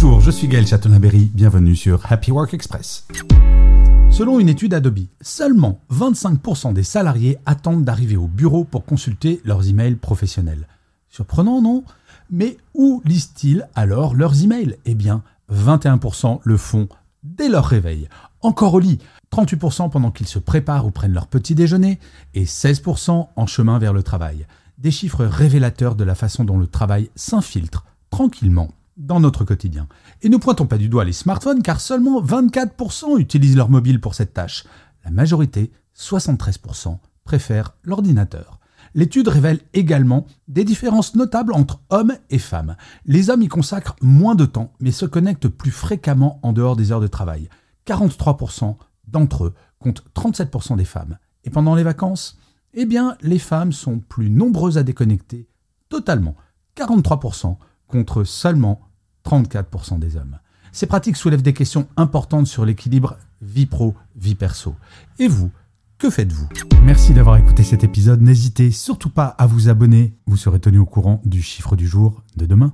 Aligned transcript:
Bonjour, 0.00 0.20
je 0.20 0.30
suis 0.30 0.46
Gaël 0.46 0.64
Chatonaberry, 0.64 1.28
bienvenue 1.34 1.74
sur 1.74 2.00
Happy 2.08 2.30
Work 2.30 2.54
Express. 2.54 3.08
Selon 4.10 4.38
une 4.38 4.48
étude 4.48 4.72
Adobe, 4.72 5.08
seulement 5.20 5.80
25% 5.90 6.72
des 6.72 6.84
salariés 6.84 7.36
attendent 7.46 7.84
d'arriver 7.84 8.16
au 8.16 8.28
bureau 8.28 8.62
pour 8.62 8.84
consulter 8.84 9.40
leurs 9.44 9.68
emails 9.68 9.96
professionnels. 9.96 10.68
Surprenant, 11.08 11.60
non? 11.60 11.82
Mais 12.30 12.58
où 12.74 13.02
lisent-ils 13.04 13.66
alors 13.74 14.14
leurs 14.14 14.44
emails? 14.44 14.76
Eh 14.84 14.94
bien, 14.94 15.24
21% 15.52 16.42
le 16.44 16.56
font 16.56 16.88
dès 17.24 17.48
leur 17.48 17.64
réveil, 17.64 18.08
encore 18.40 18.74
au 18.74 18.78
lit, 18.78 19.00
38% 19.32 19.90
pendant 19.90 20.12
qu'ils 20.12 20.28
se 20.28 20.38
préparent 20.38 20.86
ou 20.86 20.92
prennent 20.92 21.12
leur 21.12 21.26
petit 21.26 21.56
déjeuner, 21.56 21.98
et 22.34 22.44
16% 22.44 23.30
en 23.34 23.46
chemin 23.48 23.80
vers 23.80 23.92
le 23.92 24.04
travail. 24.04 24.46
Des 24.78 24.92
chiffres 24.92 25.24
révélateurs 25.24 25.96
de 25.96 26.04
la 26.04 26.14
façon 26.14 26.44
dont 26.44 26.56
le 26.56 26.68
travail 26.68 27.10
s'infiltre 27.16 27.84
tranquillement 28.10 28.68
dans 28.98 29.20
notre 29.20 29.44
quotidien. 29.44 29.88
Et 30.22 30.28
ne 30.28 30.36
pointons 30.36 30.66
pas 30.66 30.76
du 30.76 30.88
doigt 30.88 31.04
les 31.04 31.12
smartphones 31.12 31.62
car 31.62 31.80
seulement 31.80 32.22
24% 32.22 33.18
utilisent 33.18 33.56
leur 33.56 33.70
mobile 33.70 34.00
pour 34.00 34.14
cette 34.14 34.34
tâche. 34.34 34.64
La 35.04 35.10
majorité, 35.10 35.72
73%, 35.96 36.98
préfèrent 37.24 37.74
l'ordinateur. 37.82 38.58
L'étude 38.94 39.28
révèle 39.28 39.60
également 39.74 40.26
des 40.48 40.64
différences 40.64 41.14
notables 41.14 41.52
entre 41.52 41.80
hommes 41.90 42.14
et 42.30 42.38
femmes. 42.38 42.76
Les 43.04 43.30
hommes 43.30 43.42
y 43.42 43.48
consacrent 43.48 43.96
moins 44.02 44.34
de 44.34 44.44
temps 44.46 44.72
mais 44.80 44.92
se 44.92 45.06
connectent 45.06 45.48
plus 45.48 45.70
fréquemment 45.70 46.40
en 46.42 46.52
dehors 46.52 46.76
des 46.76 46.90
heures 46.90 47.00
de 47.00 47.06
travail. 47.06 47.48
43% 47.86 48.76
d'entre 49.06 49.46
eux 49.46 49.54
comptent 49.78 50.04
37% 50.14 50.76
des 50.76 50.84
femmes. 50.84 51.18
Et 51.44 51.50
pendant 51.50 51.74
les 51.74 51.82
vacances? 51.82 52.38
Eh 52.74 52.84
bien, 52.84 53.16
les 53.22 53.38
femmes 53.38 53.72
sont 53.72 53.98
plus 53.98 54.30
nombreuses 54.30 54.78
à 54.78 54.82
déconnecter 54.82 55.48
totalement. 55.88 56.36
43% 56.76 57.56
contre 57.86 58.24
seulement 58.24 58.87
34% 59.28 59.98
des 59.98 60.16
hommes. 60.16 60.38
Ces 60.72 60.86
pratiques 60.86 61.16
soulèvent 61.16 61.42
des 61.42 61.52
questions 61.52 61.86
importantes 61.96 62.46
sur 62.46 62.64
l'équilibre 62.64 63.18
vie 63.42 63.66
pro, 63.66 63.94
vie 64.16 64.34
perso. 64.34 64.74
Et 65.18 65.28
vous, 65.28 65.50
que 65.98 66.10
faites-vous? 66.10 66.48
Merci 66.84 67.12
d'avoir 67.12 67.36
écouté 67.36 67.62
cet 67.62 67.84
épisode. 67.84 68.22
N'hésitez 68.22 68.70
surtout 68.70 69.10
pas 69.10 69.26
à 69.26 69.46
vous 69.46 69.68
abonner. 69.68 70.14
Vous 70.26 70.36
serez 70.36 70.60
tenu 70.60 70.78
au 70.78 70.86
courant 70.86 71.20
du 71.24 71.42
chiffre 71.42 71.76
du 71.76 71.86
jour 71.86 72.22
de 72.36 72.46
demain. 72.46 72.72